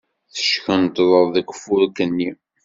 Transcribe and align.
Teckunṭḍed 0.33 1.29
deg 1.35 1.47
ufurk-nni. 1.53 2.31